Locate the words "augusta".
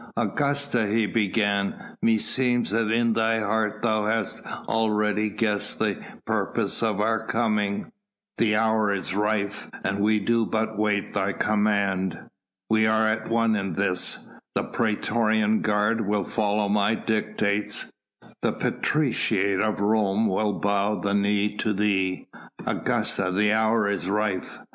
0.17-0.87, 22.65-23.29